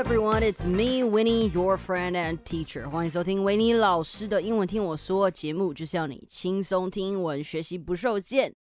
[0.00, 2.88] everyone, it's me, Winnie, your friend and teacher.
[2.88, 8.54] 欢迎收听维尼老师的英文听我说节目，就是要你轻松听英文，学习不受限。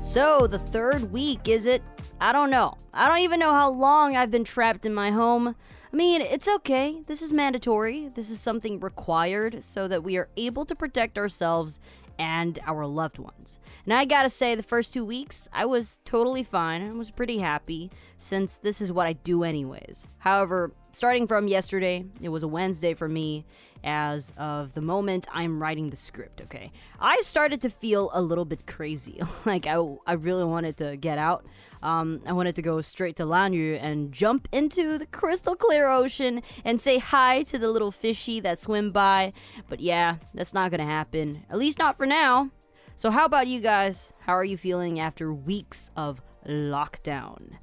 [0.00, 1.82] So, the third week, is it?
[2.18, 2.78] I don't know.
[2.92, 5.54] I don't even know how long I've been trapped in my home.
[5.92, 7.02] I mean, it's okay.
[7.06, 8.10] This is mandatory.
[8.14, 11.78] This is something required so that we are able to protect ourselves
[12.21, 13.57] and our loved ones.
[13.83, 16.87] And I gotta say, the first two weeks, I was totally fine.
[16.87, 20.05] I was pretty happy since this is what I do anyways.
[20.19, 23.43] However, starting from yesterday, it was a Wednesday for me
[23.83, 26.71] as of the moment I'm writing the script, okay?
[26.99, 29.21] I started to feel a little bit crazy.
[29.45, 31.45] like, I, I really wanted to get out.
[31.83, 36.41] Um, I wanted to go straight to Lanyu and jump into the crystal clear ocean
[36.63, 39.33] and say hi to the little fishy that swim by.
[39.67, 41.43] But yeah, that's not gonna happen.
[41.49, 42.51] At least not for now.
[42.95, 44.13] So, how about you guys?
[44.19, 47.53] How are you feeling after weeks of lockdown?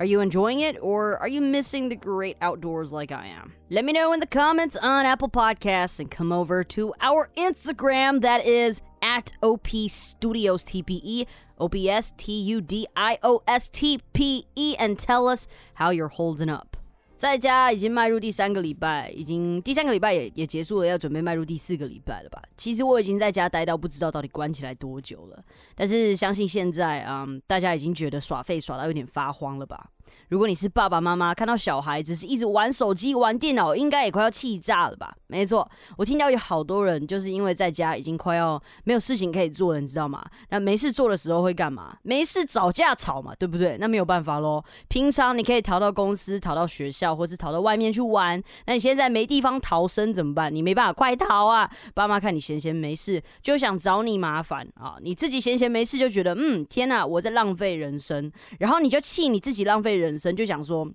[0.00, 3.52] Are you enjoying it or are you missing the great outdoors like I am?
[3.70, 8.20] Let me know in the comments on Apple Podcasts and come over to our Instagram
[8.22, 11.26] that is at OP Studios TPE,
[11.60, 16.08] OPS T U D I O S T P E, and tell us how you're
[16.08, 16.76] holding up.
[17.16, 22.42] 在家已经迈入第三个礼拜，已经第三个礼拜也也结束了，要准备迈入第四个礼拜了吧？
[22.56, 25.42] 其实我已经在家待到不知道到底关起来多久了，
[25.79, 29.91] 但是相信现在，嗯，大家已经觉得耍废耍到有点发慌了吧？
[30.27, 35.15] 如果你是爸爸妈妈，看到小孩只是一直玩手机、玩电脑，应该也快要气炸了吧？
[35.27, 40.21] 没错，我听到有好多人就是因为在家已经快要没有事情可以做了，你知道吗？
[40.49, 41.95] 那没事做的时候会干嘛？
[42.01, 43.77] 没事找架吵嘛，对不对？
[43.79, 44.61] 那没有办法喽。
[44.89, 48.43] 平常你可以逃到公司、逃到学校，或是逃到外面去玩。
[48.65, 50.53] 那你现在没地方逃生怎么办？
[50.53, 51.69] 你没办法快逃啊！
[51.93, 54.97] 爸妈看你闲闲没事，就想找你麻烦啊！
[55.01, 59.99] 你自己闲闲没事就觉得，嗯，天哪，我在浪费人生，然后你就气你自己浪费。
[59.99, 60.89] 人生就想说，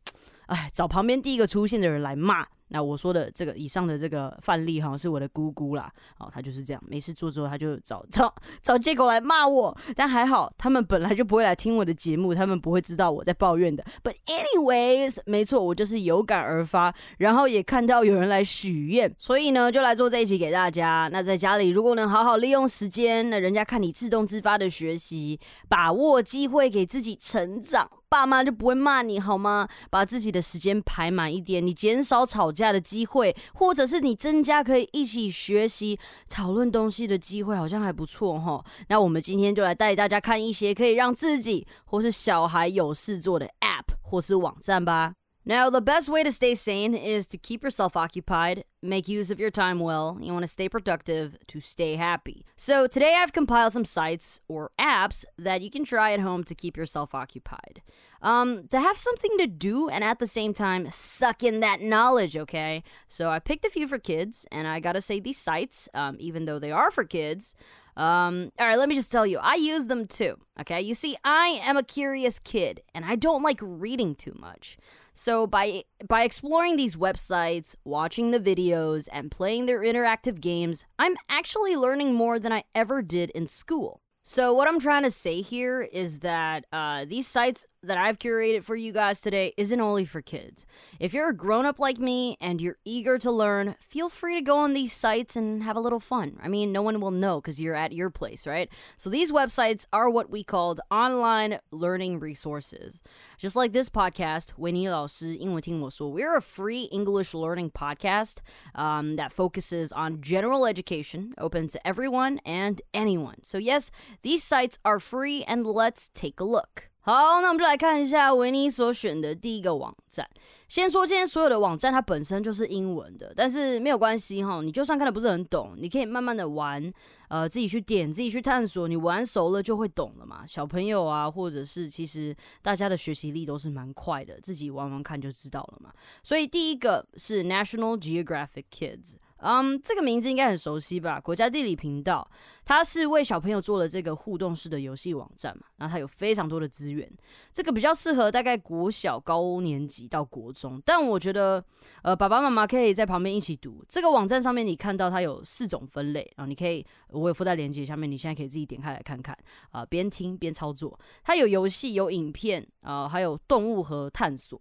[0.46, 2.46] 哎，找旁边第一个出现的人来骂。
[2.68, 5.88] 那我说的这个以上的这个范例哈，是我的姑姑啦。
[6.18, 9.76] 哦，她就是这样，没事做之后，她就找找找借口来骂我。
[9.94, 13.84] 但还好，他们本来就不会来听我的节目，他们不会知道我在抱怨的。
[14.02, 21.08] But anyways，没错，我就是有感而发，然后也看到有人来许愿，所以呢，就来做这一集给大家。
[21.12, 25.38] 那在家里如果能好好利用时间，那人家看你自动自发的学习，
[25.68, 27.88] 把握机会给自己成长。
[28.14, 29.68] 爸妈就不会骂你好吗？
[29.90, 35.98] 把自己的时间排满一点，你减少吵架的机会，或者是你增加可以一起学习、
[36.28, 38.64] 讨论东西的机会，好像还不错哈。
[38.88, 45.14] 那我们今天就来带大家看一些可以让自己或是小孩有事做的 App 或是网站吧。
[45.46, 49.50] Now, the best way to stay sane is to keep yourself occupied, make use of your
[49.50, 50.16] time well.
[50.18, 52.46] You want to stay productive to stay happy.
[52.56, 56.54] So, today I've compiled some sites or apps that you can try at home to
[56.54, 57.82] keep yourself occupied.
[58.22, 62.38] Um, to have something to do and at the same time suck in that knowledge,
[62.38, 62.82] okay?
[63.06, 66.46] So, I picked a few for kids, and I gotta say, these sites, um, even
[66.46, 67.54] though they are for kids,
[67.96, 70.38] um, all right, let me just tell you, I use them too.
[70.60, 74.78] Okay, you see, I am a curious kid and I don't like reading too much.
[75.14, 81.16] So by by exploring these websites, watching the videos, and playing their interactive games, I'm
[81.28, 84.00] actually learning more than I ever did in school.
[84.26, 88.63] So, what I'm trying to say here is that uh, these sites that I've curated
[88.65, 90.65] for you guys today isn't only for kids.
[90.99, 94.41] If you're a grown up like me and you're eager to learn, feel free to
[94.41, 96.37] go on these sites and have a little fun.
[96.43, 98.69] I mean, no one will know because you're at your place, right?
[98.97, 103.01] So, these websites are what we called online learning resources.
[103.37, 108.37] Just like this podcast, 维尼老师英文听我说, we're a free English learning podcast
[108.75, 113.41] um, that focuses on general education, open to everyone and anyone.
[113.43, 113.89] So, yes,
[114.21, 116.89] these sites are free, and let's take a look.
[117.06, 120.26] 好，那我们就来看一下维尼所选的第一个网站。
[120.68, 124.62] 先说今天所有的网站，它本身就是英文的，但是没有关系哈。
[124.62, 126.90] 你就算看的不是很懂，你可以慢慢的玩，
[127.28, 128.88] 呃，自己去点，自己去探索。
[128.88, 130.46] 你玩熟了就会懂了嘛。
[130.46, 135.92] 小朋友啊，或者是其实大家的学习力都是蛮快的，自己玩玩看就知道了嘛。
[136.22, 139.16] 所以第一个是 National Geographic Kids。
[139.46, 141.20] 嗯，这个名字应该很熟悉吧？
[141.20, 142.26] 国家地理频道，
[142.64, 147.06] 它是为小朋友做了这个互动式的游戏网站嘛，然后它有非常多的资源，
[147.52, 151.62] 这个比较适合大概国小高年级到国中，但我觉得，
[152.00, 153.84] 呃，爸爸妈妈可以在旁边一起读。
[153.86, 159.36] 这个网站上面你看到它有四种分类，然后你可以，我有附在链接下面，你现在可以自己点开来看看，
[159.72, 160.98] 啊，边听边操作。
[161.22, 164.58] 它有游戏，有影片，啊，还有动物和探索。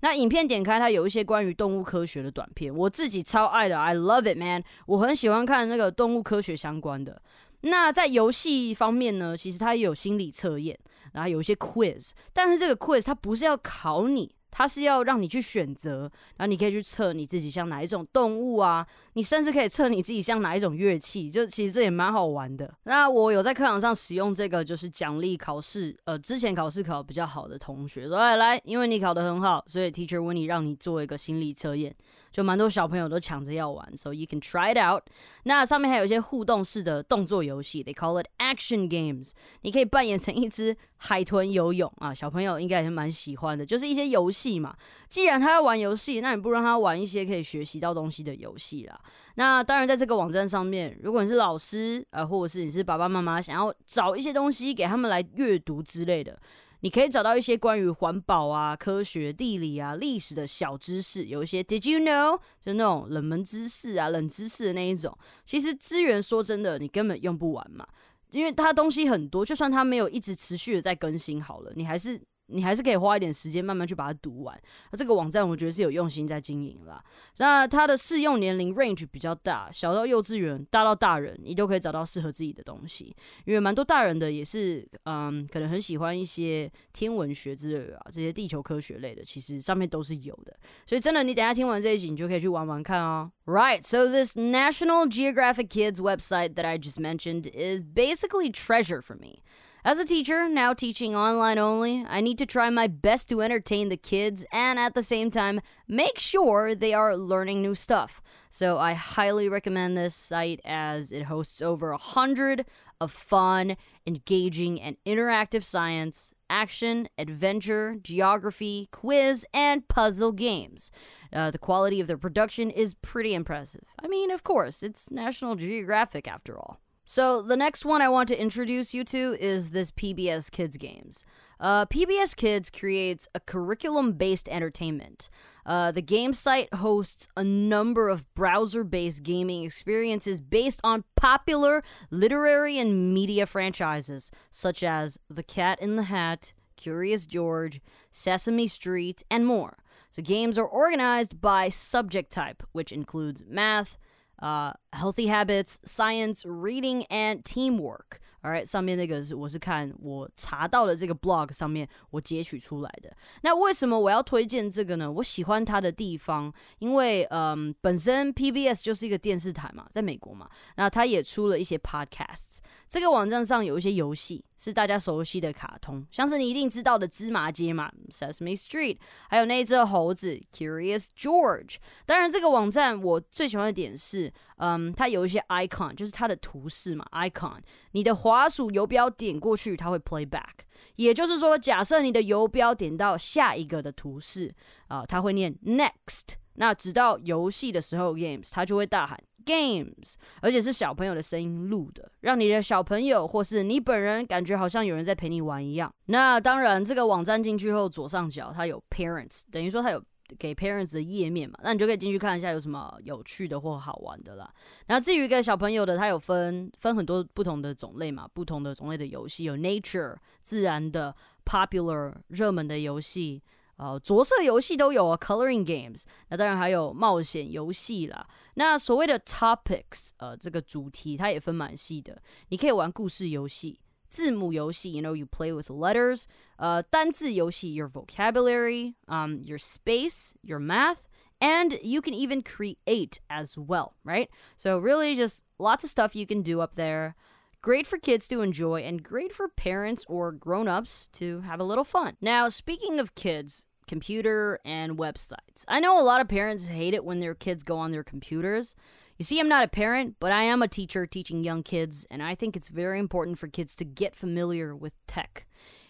[0.00, 7.20] 那影片点开，它有一些关于动物科学的短片，我自己超爱的，I love it man，我很喜欢看那个动物科学相关的。
[7.62, 10.78] 那在游戏方面呢，其实它也有心理测验，
[11.12, 14.34] 然后有一些 quiz，但是这个 quiz 它不是要考你。
[14.52, 16.02] 它是要让你去选择，
[16.36, 22.72] 然后你可以去测你自己像哪一种动物啊，你甚至可以测你自己像哪一种乐器，就其实这也蛮好玩的。
[22.84, 31.92] 那我有在课堂上使用这个，就是奖励考试，呃，之前考试考比较好的同学，说来来，因为你考得很好，所以 teacher 问你让你做一个心理测验。
[32.32, 35.02] 就蛮多小朋友都抢着要玩，so you can try it out。
[35.44, 39.32] 那上面还有一些互动式的动作游戏，they call it action games。
[39.60, 43.66] 你可以扮演成一只海豚游泳啊，小朋友应该也是蛮喜欢的。
[43.66, 44.74] 就是一些游戏嘛，
[45.08, 48.98] 既然他要玩游戏，那你不让他玩一些可以学习到东西的游戏啦。
[49.34, 56.38] 那当然，在这个网站上面，如果你是老师啊，或者是你是爸爸妈妈，想要找一些东西给他们来阅读之类的。
[56.82, 62.38] 你可以找到一些关于环保啊、科学、地理啊、历史的小知识，有一些 Did you know？
[62.60, 65.16] 就那种冷门知识啊、冷知识的那一种。
[65.46, 67.86] 其实资源说真的，你根本用不完嘛，
[68.30, 72.20] 因为它东西很多，就算它没有一直持续的在更新，好了，你还是。
[72.52, 74.60] 你还是可以花一点时间慢慢去把它读完。
[74.90, 77.02] 那这个网站我觉得是有用心在经营啦。
[77.38, 83.14] 那它的适用年龄 range 比较大，小到幼稚园，大到大人，你都可以找到适合自己的东西。
[83.44, 90.56] 因为蛮多大人的也是，嗯，可能很喜欢一些天文学之类的啊，这些地球科学类的，其实上面都是有的。
[90.86, 93.30] 所以真的，你等下听完这一集，你就可以去玩玩看哦。
[93.44, 99.42] Right, so this National Geographic Kids website that I just mentioned is basically treasure for me.
[99.84, 103.88] As a teacher, now teaching online only, I need to try my best to entertain
[103.88, 108.22] the kids and at the same time make sure they are learning new stuff.
[108.48, 112.64] So I highly recommend this site as it hosts over a hundred
[113.00, 113.76] of fun,
[114.06, 120.92] engaging, and interactive science, action, adventure, geography, quiz, and puzzle games.
[121.32, 123.82] Uh, the quality of their production is pretty impressive.
[124.00, 126.81] I mean, of course, it's National Geographic after all.
[127.04, 131.24] So the next one I want to introduce you to is this PBS Kids games.
[131.58, 135.28] Uh, PBS Kids creates a curriculum-based entertainment.
[135.66, 142.78] Uh, the game site hosts a number of browser-based gaming experiences based on popular literary
[142.78, 149.46] and media franchises such as The Cat in the Hat, Curious George, Sesame Street, and
[149.46, 149.78] more.
[150.10, 153.98] So games are organized by subject type, which includes math,
[154.42, 158.18] uh, healthy habits, science, reading, and teamwork.
[158.42, 163.16] Alright，上面那个是我是看我查到的这个 blog 上面我截取出来的。
[163.42, 165.10] 那为什么我要推荐这个呢？
[165.12, 172.58] 我喜欢它的地方，因为嗯，本身 PBS 就是一个电视台嘛，在美国嘛，那它也出了一些 podcasts。
[172.88, 178.98] 这个网站上有一些游戏是大家熟悉的卡通，像是你一定知道的芝麻街嘛，Sesame Street，
[179.28, 181.78] 还有那一只猴子 Curious George。
[182.06, 184.32] 当然，这个网站我最喜欢的点是。
[184.58, 187.58] 嗯，它有一些 icon，就是它的图示嘛，icon。
[187.90, 190.62] 你的滑鼠游标点过去，它会 play back。
[190.94, 194.54] 也就是说，假设你的游标点到下一个的图示
[194.86, 196.36] 啊，它会念 next。
[196.54, 205.92] 那直到游戏的时候，games，它就会大喊 games，而且是小朋友的声音录的，让你的小朋友或是你本人感觉好像有人在陪你玩一样。
[206.06, 210.02] 那当然，这个网站进去后，左上角它有 parents，等于说它有。
[210.38, 214.50] 给 parents 的页面嘛，那你就可以进去看一下有什么有趣的或好玩的啦。
[214.86, 223.42] 然后至于一个小朋友的，它有分分很多不同的种类嘛，不同的种类的游戏有 nature 自然的，popular 热门的游戏，
[223.77, 226.03] 呃，着色游戏都有啊，coloring games。
[226.29, 228.27] 那当然还有冒险游戏啦。
[228.55, 233.79] 那所谓的 topics，呃，这个主题它也分蛮细的，你可以玩故事游戏。
[234.09, 236.23] 字母游戏，you know you play with letters，
[236.55, 240.99] 呃，单字游戏，your vocabulary, um, your space, your math,
[241.39, 244.29] and you can even create as well, right?
[244.55, 247.15] So really just lots of stuff you can do up there.
[247.62, 251.84] Great for kids to enjoy and great for parents or grown-ups to have a little
[251.84, 252.16] fun.
[252.20, 255.64] Now, speaking of kids, computer and websites.
[255.68, 258.74] I know a lot of parents hate it when their kids go on their computers.
[259.16, 262.20] You see, I'm not a parent, but I am a teacher teaching young kids, and
[262.20, 265.46] I think it's very important for kids to get familiar with tech.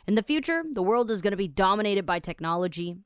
[0.07, 2.97] In the future, the world is going to be dominated by technology.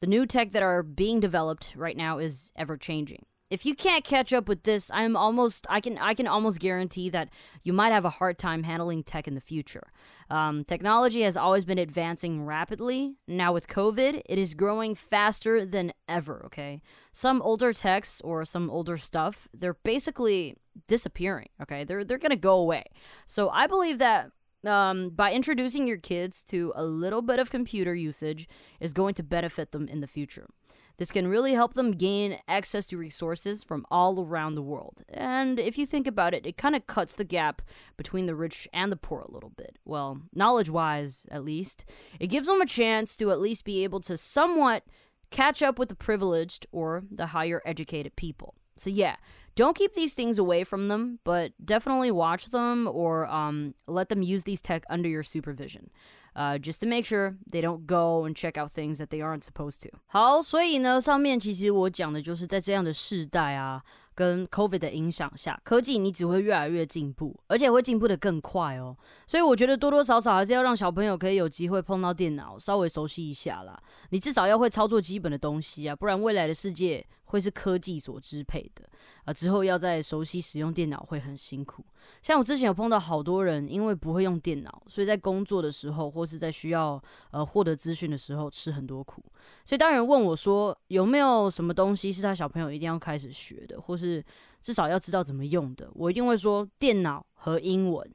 [0.00, 4.02] The new tech that are being developed right now is ever changing if you can't
[4.02, 7.28] catch up with this, I'm almost I can I can almost guarantee that
[7.62, 9.92] you might have a hard time handling tech in the future.
[10.28, 13.14] Um, technology has always been advancing rapidly.
[13.28, 16.42] Now with COVID, it is growing faster than ever.
[16.46, 16.82] Okay,
[17.12, 20.56] some older techs or some older stuff, they're basically
[20.88, 21.50] disappearing.
[21.62, 22.82] Okay, they're they're gonna go away.
[23.24, 24.32] So I believe that
[24.66, 28.48] um, by introducing your kids to a little bit of computer usage
[28.80, 30.48] is going to benefit them in the future.
[30.96, 35.02] This can really help them gain access to resources from all around the world.
[35.08, 37.62] And if you think about it, it kind of cuts the gap
[37.96, 39.78] between the rich and the poor a little bit.
[39.84, 41.84] Well, knowledge wise, at least.
[42.20, 44.84] It gives them a chance to at least be able to somewhat
[45.30, 48.54] catch up with the privileged or the higher educated people.
[48.76, 49.16] So, yeah,
[49.56, 54.22] don't keep these things away from them, but definitely watch them or um, let them
[54.22, 55.90] use these tech under your supervision
[56.34, 59.42] uh, just to make sure they don't go and check out things that they aren't
[59.42, 59.90] supposed to.
[60.06, 63.82] 好，所以呢，上面其实我讲的就是在这样的世代啊，
[64.14, 68.96] 跟 COVID 的影响下，科技你只会越来越进步，而且会进步的更快哦。
[69.26, 73.80] 所以我觉得多多少少还是要让小朋友可以有机会碰到电脑，稍微熟悉一下啦。
[74.10, 78.88] 你至少要会操作基本的东西啊，不然未来的世界会是科技所支配的。
[79.24, 81.84] 啊，之后要再熟悉使用电脑会很辛苦。
[82.22, 89.24] 像我之前有碰到好多人，因为不会用电脑，所以在工作的时候或是在需要呃获得资讯的时候吃很多苦。
[89.64, 94.24] 所以当人问我说有没有什么东西是他小朋友一定要开始学的，或是
[94.60, 98.08] 至少要知道怎么用的，我一定会说电脑和英文。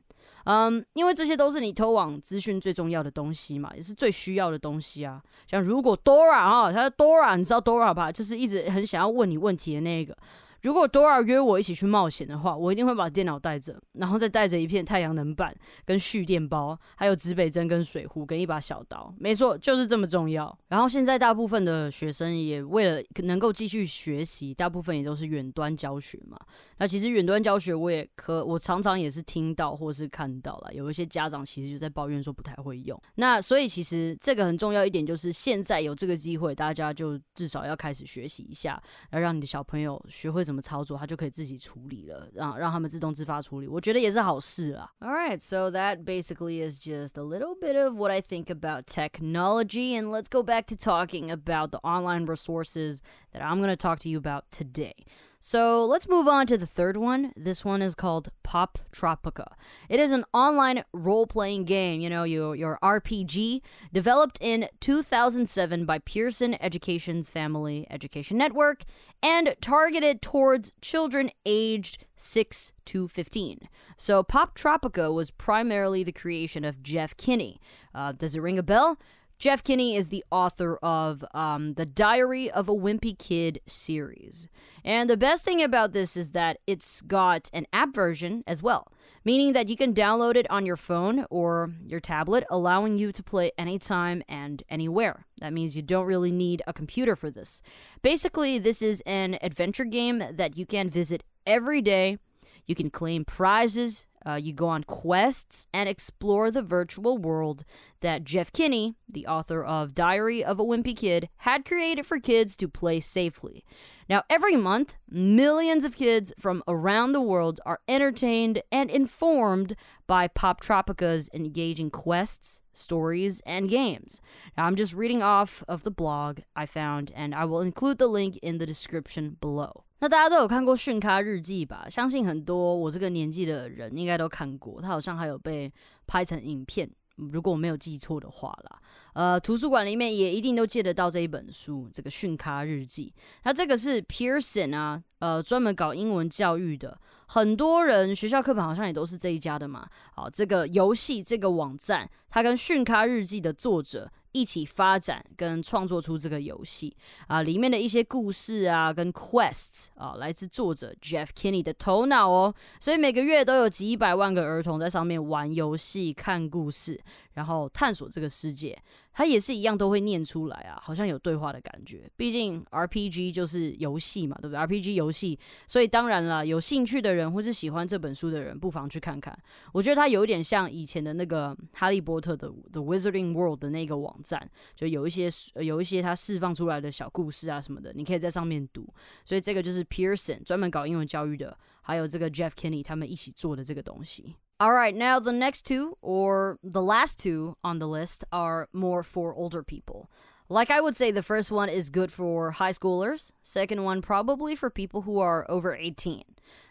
[0.46, 5.22] 嗯，因为这些都是你偷网资讯最重要的东西嘛，也是最需要的东西啊。
[5.48, 8.12] 像如果 Dora 啊，他 Dora，你知道 Dora 吧？
[8.12, 10.16] 就是一直很想要问你问题的那个。
[10.62, 19.14] 如果 Dora 约我一起去冒险的话，我一定会把电脑带着，然后再带着一片太阳能板、跟蓄电包，还有指北针、跟水壶、跟一把小刀。
[19.18, 20.58] 没错，就是这么重要。
[20.68, 26.38] 然后现在大部分的学生也为了能够继续学习，大部分也都是远端教学嘛。
[26.80, 33.02] 那其实远端教学我也可，我常常也是听到或是看到了，有一些家长其实就在抱怨说不太会用。
[33.16, 40.49] 那所以其实这个很重要一点就是现在有这个机会，大家就至少要开始学习一下，要让你的小朋友学会。
[40.49, 44.91] 怎么操作，它就可以自己处理了，让让他们自动自发处理，我觉得也是好事啊。
[45.01, 49.99] All right, so that basically is just a little bit of what I think about technology,
[49.99, 53.01] and let's go back to talking about the online resources
[53.33, 55.05] that I'm going to talk to you about today.
[55.42, 57.32] So let's move on to the third one.
[57.34, 59.46] This one is called Pop Tropica.
[59.88, 63.62] It is an online role playing game, you know, your, your RPG,
[63.94, 68.84] developed in 2007 by Pearson Education's Family Education Network
[69.24, 73.70] and targeted towards children aged 6 to 15.
[73.96, 77.62] So Pop Tropica was primarily the creation of Jeff Kinney.
[77.96, 79.00] Uh, does it ring a bell?
[79.40, 84.50] Jeff Kinney is the author of um, the Diary of a Wimpy Kid series.
[84.84, 88.92] And the best thing about this is that it's got an app version as well,
[89.24, 93.24] meaning that you can download it on your phone or your tablet, allowing you to
[93.24, 95.26] play anytime and anywhere.
[95.40, 97.62] That means you don't really need a computer for this.
[98.02, 102.18] Basically, this is an adventure game that you can visit every day.
[102.66, 107.64] You can claim prizes, uh, you go on quests and explore the virtual world
[108.02, 112.56] that Jeff Kinney, the author of Diary of a Wimpy Kid, had created for kids
[112.58, 113.64] to play safely.
[114.10, 119.76] Now, every month, millions of kids from around the world are entertained and informed
[120.08, 124.20] by Pop Tropica's engaging quests, stories, and games.
[124.58, 128.08] Now, I'm just reading off of the blog I found, and I will include the
[128.08, 129.84] link in the description below.
[130.02, 131.86] 那大家都有看过《训咖日记》吧？
[131.90, 135.72] 相信很多我这个年纪的人应该都看过，它好像还有被
[136.08, 136.90] 拍成影片。
[137.18, 138.80] 如果我没有记错的话啦，
[139.12, 143.14] 呃，图书馆里面也一定都借得到这一本书，这个《训咖日记》。
[143.44, 149.86] 那这个是 Pearson 啊，呃，专门搞英文教育的，很多人学校课本好像也都是这一家的嘛。
[150.14, 154.10] 好，这个游戏这个网站，它跟《训咖日记》的作者。
[154.32, 156.96] 一起发展跟创作出这个游戏。
[157.28, 167.00] 啊，里面的一些故事啊，跟 quests 啊，来自作者 Jeff Kinney 的头脑哦，所以每个月都有几百万个儿童在上面玩游戏、看故事，
[167.34, 168.78] 然后探索这个世界。
[169.12, 172.10] 它也是一样都会念出来啊，好像有对话的感觉。
[172.16, 179.38] 毕竟 RPG 就是游戏嘛，对不对？RPG 游戏，所以当然了，有兴趣的人或是喜欢这本书的人，不妨去看看。
[179.74, 188.88] 我觉得它有点像以前的那个《哈利波特》的 The Wizarding World 的那个网站，就有一些有一些它释放出来的小故事啊什么的，你可以在上面读。
[189.26, 194.36] 所以这个就是 Pearson 专门搞英文教育的，还有这个 Jeff Kinney 他们一起做的这个东西。
[194.62, 199.34] All right, now the next two, or the last two on the list, are more for
[199.34, 200.10] older people.
[200.50, 204.58] Like I would say, the first one is good for high schoolers, second one, probably
[204.58, 206.24] for people who are over 18.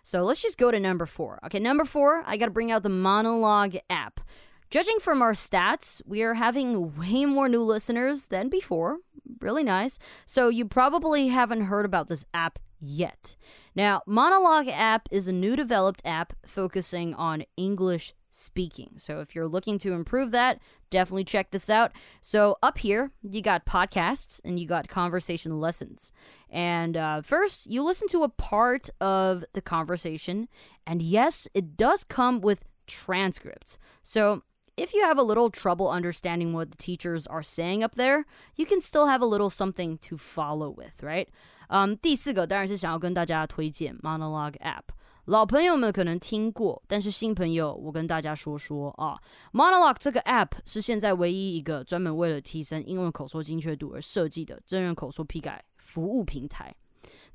[0.02, 1.38] So let's just go to number four.
[1.46, 4.20] Okay, number four, I gotta bring out the Monologue app.
[4.68, 8.98] Judging from our stats, we are having way more new listeners than before.
[9.40, 9.98] Really nice.
[10.26, 13.36] So you probably haven't heard about this app yet.
[13.78, 18.94] Now, Monologue app is a new developed app focusing on English speaking.
[18.96, 20.58] So if you're looking to improve that,
[20.90, 21.92] definitely check this out.
[22.20, 26.10] So up here, you got podcasts and you got conversation lessons.
[26.50, 30.48] And uh, first, you listen to a part of the conversation.
[30.84, 33.78] And yes, it does come with transcripts.
[34.02, 34.42] So
[34.76, 38.66] if you have a little trouble understanding what the teachers are saying up there, you
[38.66, 41.28] can still have a little something to follow with, right?
[41.68, 44.82] 嗯、第四个当然是想要跟大家推荐 Monologue App。
[45.26, 49.20] 老朋友们可能听过，但是新朋友，我跟大家说说啊
[49.52, 56.74] ，Monologue 这个 App 是现在唯一一个专门为了提升英文口说精确度而设计的真人口说批改服务平台。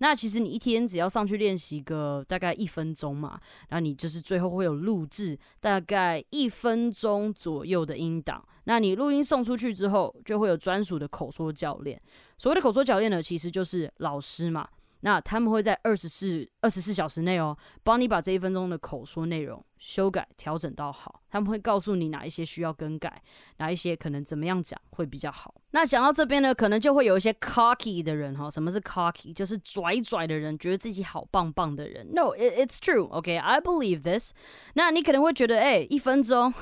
[0.04, 8.46] 那其实你一天只要上去练习个大概一分钟嘛，那你就是最后会有录制大概一分钟左右的音档。
[8.66, 11.98] 那你录音送出去之后，就会有专属的口说教练。
[12.38, 14.68] 所谓的口说教练呢，其实就是老师嘛。
[15.06, 21.22] 那他们会在二十四二十四小时内哦，帮你把这一分钟的口说内容修改调整到好。
[21.30, 23.22] 他们会告诉你哪一些需要更改，
[23.58, 25.54] 哪一些可能怎么样讲会比较好。
[25.72, 28.50] 那讲到这边呢，可能就会有一些 cocky 的人哈。
[28.50, 29.34] 什么是 cocky？
[29.34, 32.14] 就是拽拽的人，觉得自己好棒棒的人。
[32.14, 34.32] No，it's true，OK，I believe this。
[34.76, 36.54] 那你可能会觉得，哎，一分钟，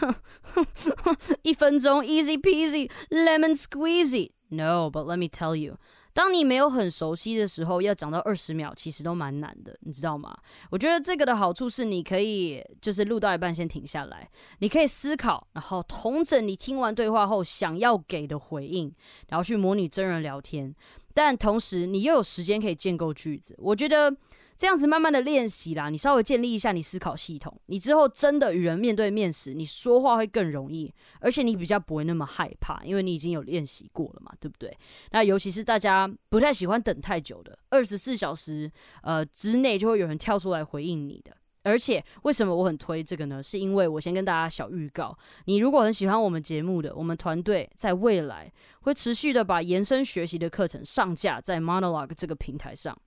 [1.44, 4.32] 一分钟，easy peasy，lemon squeezy。
[4.48, 5.78] No，but let me tell you。
[6.14, 10.38] 当你没有很熟悉的时候，要讲到二十秒，其实都蛮难的，你知道吗？
[10.70, 18.94] 我觉得这个的好处是，你可以就是录到一半先停下来，你可以思考，然后同整你听完对话后想要给的回应，
[19.30, 20.76] 然后去模拟真人聊天。
[21.14, 23.56] 但同时，你又有时间可以建构句子。
[23.60, 24.16] 我觉得。
[24.62, 34.78] 这样子慢慢的练习啦，你稍微建立一下你思考系统，你之后真的与人面对面时，你说话会更容易，而且你比较不会那么害怕，因为你已经有练习过了嘛，对不对？
[35.10, 41.36] 那尤其是大家不太喜欢等太久的，二十四小时呃之内就会有人跳出来回应你的。
[41.64, 43.42] 而且为什么我很推这个呢？
[43.42, 48.52] 是因为我先跟大家小预告，你如果很喜欢我们节目的，我们团队在未来
[48.82, 52.98] 会持续的把延伸学习的课程上架在 Monologue 这个平台上。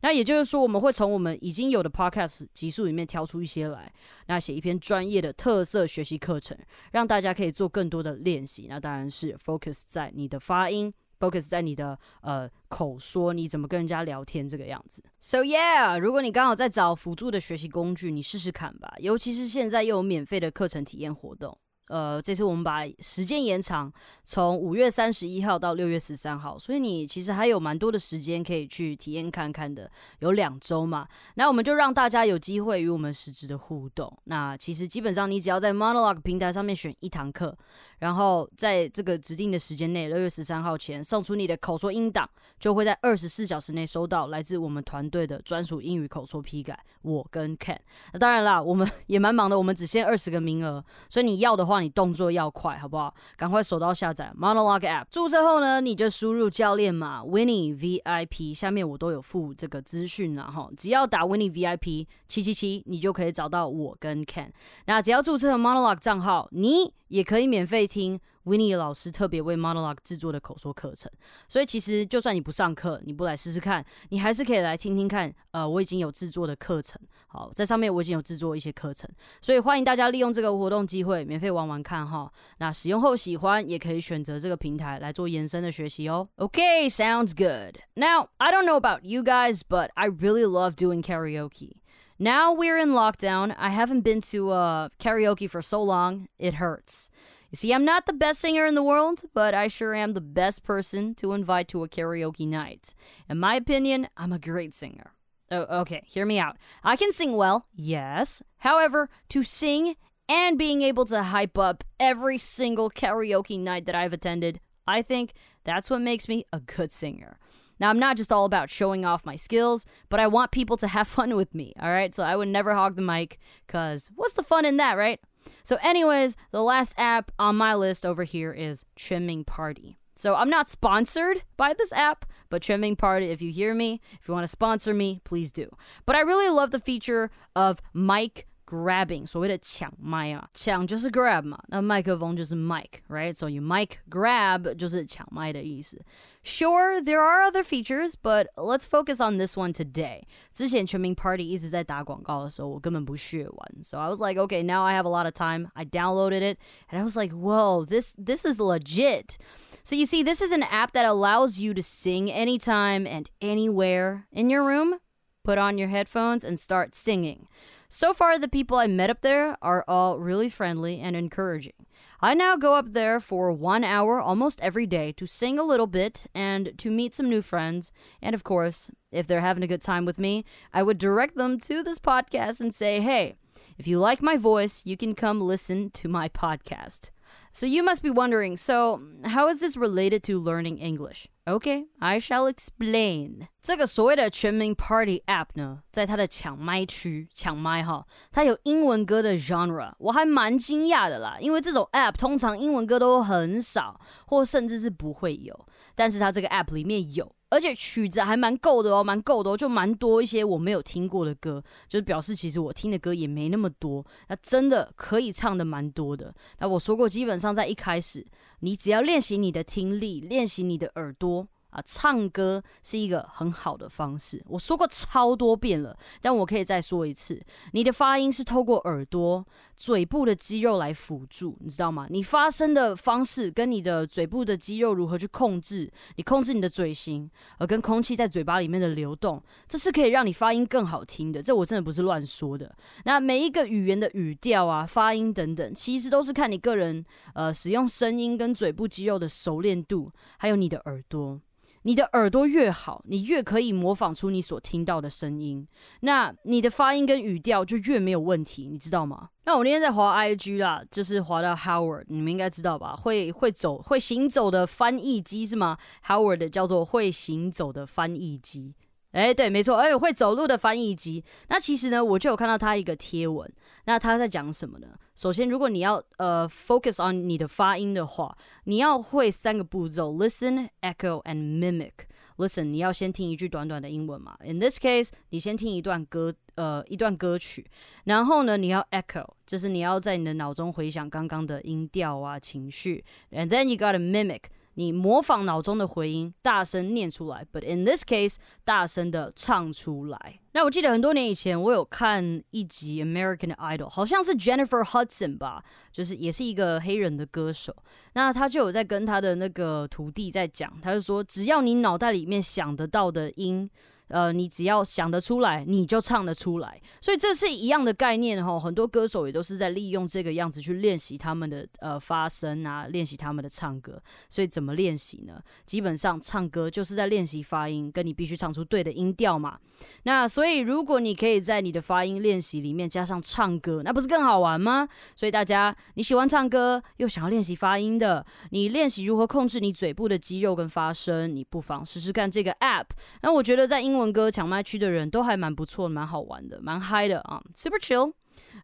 [0.00, 3.92] 那也就是说，我们会从我们已经有的 podcast 集数里面挑出一些来，
[4.26, 6.56] 那写一篇专业的特色学习课程，
[6.92, 8.66] 让大家可以做更多的练习。
[8.68, 15.02] 那当然是 focus 在你的发音，focus 在你的呃口说，你怎么跟人家聊天这个样子。
[15.20, 18.94] So yeah，如果你刚好在找辅助的学习工具，你试试看吧。
[18.98, 21.56] 尤其是现在又有免费的课程体验活动。
[21.88, 23.90] 呃，这次我们把时间延长，
[24.22, 31.08] 从五月三十一号到六月十三号，所以你其实还有蛮多的时间可以去体验看看的，有两周嘛。
[31.36, 34.14] 那我们就让大家有机会与我们实质的互动。
[34.24, 37.56] 那其实基本上你只要在 Monologue 平台上面选一堂课。
[37.98, 46.78] 然后在这个指定的时间内，六月十三号前送出你的口说音档，就会在二十四小时内收到来自我们团队的专属英语口说批改。
[47.02, 47.78] 我跟 Ken，
[48.12, 53.14] 那当然啦，我们也蛮忙的，我们只限二十个名额，所以你要的话，你动作要快，好不好？
[53.36, 60.68] 赶快手刀下载 Monologue App，注册后呢，你就输入教练码 Winnie VIP，下面我都有附这个资讯了哈。
[60.76, 64.50] 只要打 Winnie VIP 七七七，你就可以找到我跟 Ken。
[64.86, 66.92] 那只要注册 Monologue 账号，你。
[67.08, 71.11] 也可以免费听 Winnie 老师特别为 Monologue 制作的口说课程，
[71.47, 75.33] 所以其实就算你不上课，你不来试试看，你还是可以来听听看。
[75.51, 79.09] 呃，我已经有制作的课程，好，在上面我已经有制作一些课程，
[79.41, 82.31] 所以欢迎大家利用这个活动机会，免费玩玩看哈。
[82.57, 86.27] 那使用后喜欢，也可以选择这个平台来做延伸的学习哦。
[86.37, 87.77] Okay, sounds good.
[87.95, 91.77] Now I don't know about you guys, but I really love doing karaoke.
[92.17, 93.53] Now we're in lockdown.
[93.57, 97.09] I haven't been to uh, karaoke for so long, it hurts.
[97.50, 100.20] You see, I'm not the best singer in the world, but I sure am the
[100.20, 102.92] best person to invite to a karaoke night.
[103.28, 105.12] In my opinion, I'm a great singer.
[105.50, 106.58] Oh, okay, hear me out.
[106.84, 108.42] I can sing well, yes.
[108.58, 109.96] However, to sing
[110.28, 115.32] and being able to hype up every single karaoke night that I've attended, I think
[115.64, 117.38] that's what makes me a good singer.
[117.80, 120.88] Now, I'm not just all about showing off my skills, but I want people to
[120.88, 122.14] have fun with me, all right?
[122.14, 125.20] So I would never hog the mic, because what's the fun in that, right?
[125.63, 129.97] So, anyways, the last app on my list over here is Trimming Party.
[130.15, 134.27] So, I'm not sponsored by this app, but Trimming Party, if you hear me, if
[134.27, 135.69] you want to sponsor me, please do.
[136.05, 144.73] But I really love the feature of mic grabbing，所谓的抢麦啊，抢就是 grab 嘛，那麦克风就是 mic，right？So you mic grab
[144.75, 146.01] 就是抢麦的意思。
[146.47, 150.23] Sure, there are other features, but let's focus on this one today.
[150.53, 155.71] 之前全民 Party 一直在打广告的时候，我根本不屑玩，so I was like, okay, now I have a lot of time.
[155.73, 156.57] I downloaded it,
[156.89, 159.37] and I was like, whoa, this this is legit.
[159.85, 164.27] So you see, this is an app that allows you to sing anytime and anywhere
[164.31, 164.99] in your room.
[165.45, 167.47] Put on your headphones and start singing.
[167.89, 171.85] So far, the people I met up there are all really friendly and encouraging.
[172.20, 175.86] I now go up there for one hour almost every day to sing a little
[175.86, 177.92] bit and to meet some new friends.
[178.20, 181.60] And of course, if they're having a good time with me, I would direct them
[181.60, 183.36] to this podcast and say, hey,
[183.78, 187.10] if you like my voice, you can come listen to my podcast.
[187.55, 191.27] So you must be wondering, so how is this related to learning English?
[191.45, 193.47] Okay, I shall explain.
[193.61, 207.31] 这个所谓的全民 Party App 呢，在它的抢麦区抢麦哈，它有英文歌的 genre，我还蛮惊讶的啦，因为这种 App 通常英文歌都很少，或甚至是不会有，但是它这个 App 里面有。
[207.50, 216.34] 而且曲子还蛮够的哦，蛮够的哦，就蛮多一些我没有听过的歌，就是表示其实我听的歌也没那么多，那真的可以唱的蛮多的。
[216.58, 218.26] 那我说过，基本上在一开始，
[218.60, 221.46] 你只要练习你的听力，练习你的耳朵。
[221.78, 224.42] 啊，唱歌是一个很好的方式。
[224.48, 227.40] 我说过超多遍了，但我可以再说一次：
[227.72, 232.06] 你的发音是透过耳朵、嘴部的肌肉来辅助，你知道吗？
[232.10, 241.40] 你发声的方式跟你的嘴部的肌肉如何去控制，你控制你的嘴型，而跟空气在嘴巴里面的流动，这是可以让你发音更好听的。
[241.40, 242.74] 这我真的不是乱说的。
[243.04, 251.40] 那每一个语言的语调啊、发音等等，其实都是看你个人呃使用声音跟嘴部肌肉的熟练度，还有你的耳朵。
[251.82, 255.66] 你的耳朵越好，你越可以模仿出你所听到的声音，
[256.00, 259.30] 那你的发音跟语调就越没有问题，你知道吗？
[259.44, 262.94] 那我那天在滑 IG 啦，就是滑到 Howard，你们应该知道吧？
[262.94, 268.74] 会会走会行走的翻译机是吗？Howard 叫做会行走的翻译机。
[269.12, 271.24] 哎，对，没错，而且会走路的翻译机。
[271.48, 273.50] 那其实呢，我就有看到他一个贴文。
[273.88, 274.86] 那他在讲什么呢？
[275.14, 281.92] 首先，如果你要呃 focus on 你的发音的话，你要会三个步骤：listen、echo and mimic。
[282.36, 284.36] Listen，你要先听一句短短的英文嘛。
[284.44, 287.64] In this case，你先听一段歌，呃，一段歌曲。
[288.04, 293.02] 然后呢，你要 echo，就是你要在你的脑中回想刚刚的音调啊、情绪。
[293.30, 294.42] And then you gotta mimic。
[294.78, 297.44] 你模仿脑中的回音，大声念出来。
[297.52, 300.38] But in this case，大声的唱出来。
[300.52, 307.74] 那我记得很多年以前，我有看一集 American Idol，好像是 Jennifer Hudson 吧，就是也是一个黑人的歌手。
[308.12, 313.68] 那他就有在跟他的那个徒弟在讲，他就说，只要你脑袋里面想得到的音。
[314.08, 318.58] 呃，你只要想得出来，你就唱得出来，所以这是一样的概念哈。
[318.58, 324.02] 很多歌手也都是在利用这个样子去练习他们的呃发声啊，练习他们的唱歌。
[324.28, 325.40] 所以怎么练习呢？
[325.66, 329.58] 基本上唱歌就是在练习发音，跟你必须唱出对的音调嘛。
[330.02, 334.88] 那所以如果你可以在你的发音练习里面加上唱歌，那不是更好玩吗？
[335.14, 342.86] 所以大家你喜欢唱歌又想要练习发音的，你练习如何控制你嘴部的肌肉跟发声，你不妨试试看这个 app。
[343.22, 348.12] 那我觉得在英文歌抢麦区的人都还蛮不错，蛮好玩的，蛮嗨的啊，super chill，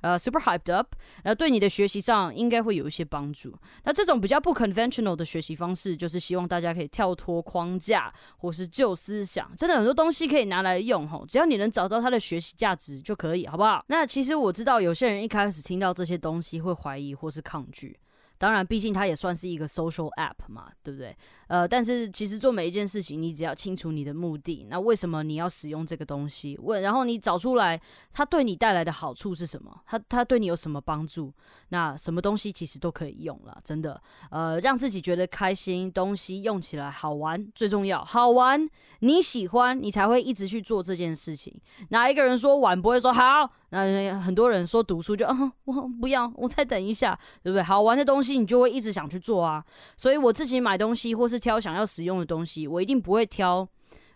[0.01, 0.95] 呃，super hyped up，
[1.25, 3.55] 那对你的学习上应该会有一些帮助。
[3.85, 13.85] 那这种比较不 conventional 的学习方式，就是希望大家可以跳脱框架或是旧思想，真的很多东西可以拿来用吼，只要你能找到它的学习价值就可以，好不好？
[13.89, 17.99] 那其实我知道有些人一开始听到这些东西会怀疑或是抗拒。
[18.37, 21.17] 当然，毕竟它也算是一个 social app 嘛，对不对？
[21.49, 26.59] 呃，但是其实做每一件事情，你只要清楚你的目的，那为什么你要使用这个东西？
[26.63, 27.81] 问，然后你找出来
[28.13, 29.81] 它对你带来的好处是什么？
[29.87, 31.33] 它它对你有什么帮助？
[31.69, 34.01] 那什么东西其实都可以用了，真的。
[34.31, 38.69] 呃，让自己觉得开心，东西用起来好玩最重要，好玩
[39.01, 41.55] 你喜欢，你才会一直去做这件事情。
[41.91, 43.51] 哪一个人说玩不会说好？
[43.71, 47.63] 那很多人说读书就啊，我不要，我再等一下，对不对？
[47.63, 49.65] 好玩的东西你就会一直想去做啊。
[49.97, 53.69] 所以我自己买东西或是是挑想要使用的东西，我一定不会挑，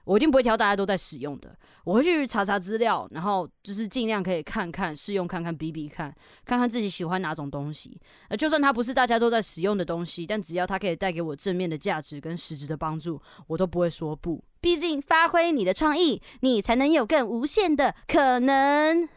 [0.04, 1.54] 我一定不会挑大家都在使用的。
[1.84, 7.98] 我会去查查资料，然后就是尽量可以看看试用，看看比比看，看看自己喜欢哪种东西。
[8.28, 14.44] 呃，就算它不是大家都在使用的东西，但只要它可以带给我正面的价值跟实质的帮助，我都不会说不。
[14.60, 19.08] 毕竟发挥你的创意，你才能有更无限的可能。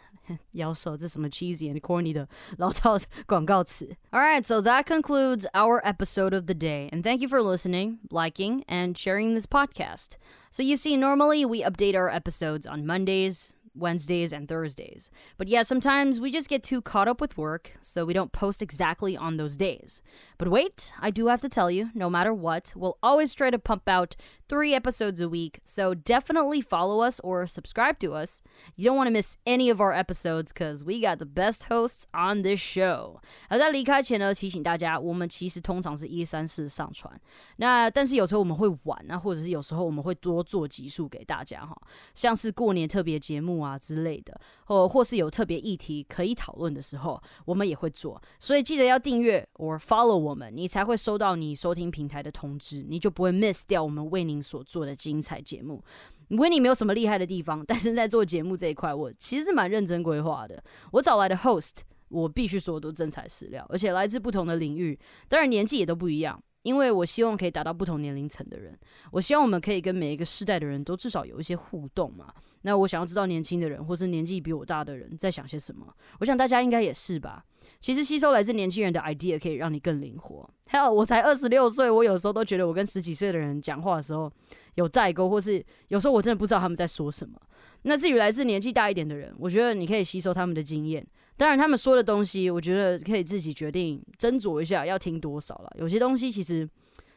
[0.53, 3.97] 摇手，这什么 cheesy and corny 的老套广告词。
[4.11, 8.97] Alright, so that concludes our episode of the day, and thank you for listening, liking, and
[8.97, 10.17] sharing this podcast.
[10.51, 15.11] So you see, normally we update our episodes on Mondays, Wednesdays and Thursdays.
[15.37, 18.63] But yeah, sometimes we just get too caught up with work, so we don't post
[18.63, 20.01] exactly on those days.
[20.39, 23.59] But wait, I do have to tell you, no matter what, we'll always try to
[23.59, 24.17] pump out
[24.49, 28.41] three episodes a week, so definitely follow us or subscribe to us.
[28.77, 32.07] You don't want to miss any of our episodes because we got the best hosts
[32.15, 33.21] on this show.
[33.49, 37.21] 而在离开前呢，提醒大家，我们其实通常是一三四上传，
[37.57, 41.77] 那但是有时候我们会晚啊，或者是有时候我们会多做集数给大家哈，
[42.15, 48.22] 像是过年特别节目 啊之类的，或或是有特别议题可以讨论的时候，我们也会做。
[48.40, 55.84] 所以记得要订阅 or follow 我们，你才会收到你收听平台的通知，你就不会 miss 掉我们为您所做的精彩节目。
[56.30, 60.64] 维尼没有什么厉害的地方，但是在做节目这一块，我其实蛮认真规划的。
[60.92, 64.98] 我找来的 host，我必须说都真材实料，而且来自不同的领域，
[65.28, 66.42] 当然年纪也都不一样。
[66.64, 68.78] 因为我希望可以达到不同年龄层的人，
[69.12, 72.34] 我希望我们可以跟每一个世代的人都至少有一些互动嘛。
[72.64, 77.44] 那我想要知道年轻的人或是年纪比我大的人在想些什么，我想大家应该也是吧。
[77.80, 80.48] 其实吸收来自年轻人的 idea 可以让你更灵活。
[80.68, 84.32] 还有，我才二十六岁，我有时候都觉得我跟十几岁的人讲话的时候
[84.76, 87.40] 有代沟，或是有时候我真的不知道他们在说什么。
[87.84, 91.06] 那至于来自年纪大一点的人，我觉得你可以吸收他们的经验。
[91.38, 95.72] 当然，他们说的东西，我觉得可以自己决定斟酌一下要听多少了。
[95.80, 96.70] 有些东西其实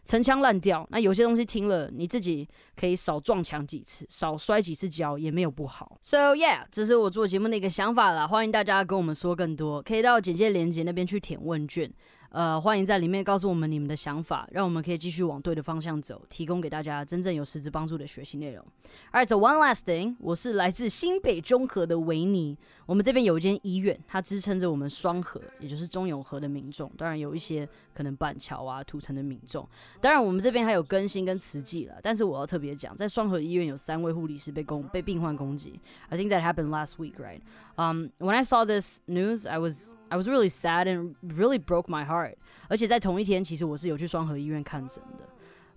[0.07, 5.99] 陈腔滥调，那有些东西听了你自己可以少撞墙几次，少摔几次跤也没有不好。
[6.01, 11.93] So yeah，这是我做节目的一个想法啦，欢迎大家跟我们说更多，可以到简介链接那边去填问卷。
[12.35, 18.67] 呃，欢迎在里面告诉我们你们的想法，让我们可以继续往对的方向走，提供给大家真正有实质帮助的学习内容。
[19.13, 22.59] All right, so one last thing，我是来自新北中和的维尼。
[22.87, 26.91] 我们这边有一间医院，它支撑着我们双河，也就是中永和的民众。
[26.99, 29.67] 当然有一些可能板桥啊、土城的民众。
[30.01, 31.95] 当然我们这边还有更新跟慈济了。
[32.03, 35.79] 但是我要特别讲，在双河医院有三位护理师被攻被病患攻击。
[36.09, 37.43] I think that happened last week, right?
[37.77, 41.89] Um, when I saw this news, I was I was really sad and really broke
[41.89, 42.37] my heart.
[42.69, 45.29] 而且在同一天，其实我是有去双河医院看诊的。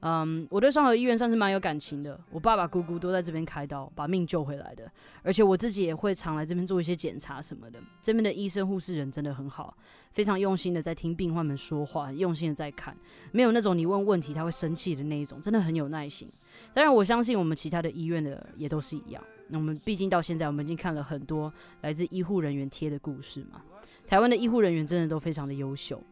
[0.02, 2.20] 嗯，我对双河医院算是蛮有感情的。
[2.30, 4.90] 我爸爸、姑姑都在这边开刀，把命救回来的。
[5.24, 7.80] 而且我自己也会常来这边做一些检查什么的。
[8.00, 9.76] 这边的医生、护士人真的很好，
[10.12, 12.96] 非常用心的在听病患们说话，用心的在看，
[13.32, 16.30] 没有那种你问问题他会生气的那一种，真的很有耐心。
[16.76, 19.24] 当然，我相信我们其他的医院的也都是一样。
[19.48, 23.64] 那我们毕竟到现在，我们已经看了很多来自医护人员贴的故事嘛。
[24.07, 26.03] 台湾的医护人员真的都非常的优秀。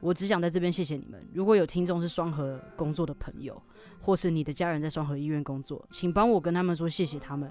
[0.00, 1.26] 我只想在这边谢谢你们。
[1.32, 3.60] 如果有听众是双河工作的朋友，
[4.00, 7.50] 或是你的家人在双河医院工作，请帮我跟他们说谢谢他们。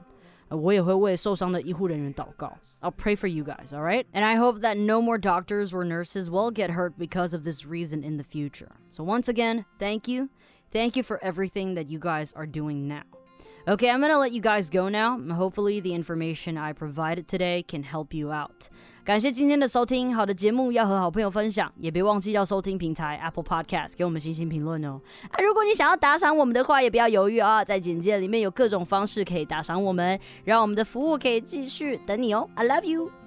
[0.50, 2.56] 我也会为受伤的医护人员祷告。
[2.82, 4.06] I'll pray for you guys, all right?
[4.14, 7.66] And I hope that no more doctors or nurses will get hurt because of this
[7.66, 8.70] reason in the future.
[8.92, 10.30] So once again, thank you.
[10.72, 13.02] Thank you for everything that you guys are doing now.
[13.68, 15.18] Okay, I'm gonna let you guys go now.
[15.34, 18.70] Hopefully, the information I provided today can help you out.
[19.03, 25.01] 感谢今天的收听，好的节目要和好朋友分享，也别忘记要收听平台 Apple Podcast，给我们星星评论哦。
[25.31, 32.49] 啊，如果你想要打赏我们的话，也不要犹豫啊，在简介里面有各种方式可以打赏我们，让我们的服务可以继续等你哦。
[32.55, 33.20] I love you。